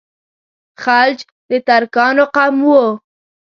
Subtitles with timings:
[0.81, 1.19] خلج
[1.49, 2.85] د ترکانو قوم وو.